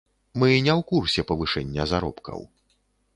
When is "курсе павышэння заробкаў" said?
0.91-2.39